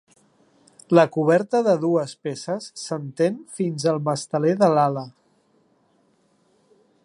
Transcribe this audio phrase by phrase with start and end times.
[0.99, 5.07] La coberta de dues peces s'entén fins al masteler de l'ala.